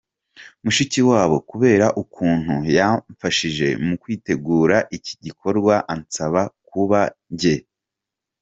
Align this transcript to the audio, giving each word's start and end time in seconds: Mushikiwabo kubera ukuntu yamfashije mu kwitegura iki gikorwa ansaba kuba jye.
Mushikiwabo 0.63 1.37
kubera 1.49 1.85
ukuntu 2.01 2.55
yamfashije 2.77 3.67
mu 3.85 3.95
kwitegura 4.01 4.77
iki 4.97 5.13
gikorwa 5.25 5.73
ansaba 5.93 6.41
kuba 6.69 6.99
jye. 7.39 7.55